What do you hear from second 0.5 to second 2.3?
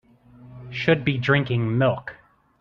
Should be drinking milk.